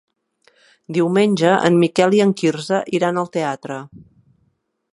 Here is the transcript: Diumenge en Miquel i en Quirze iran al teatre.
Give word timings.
Diumenge 0.97 1.51
en 1.69 1.77
Miquel 1.83 2.17
i 2.19 2.21
en 2.25 2.33
Quirze 2.41 2.79
iran 3.01 3.21
al 3.25 3.29
teatre. 3.37 3.77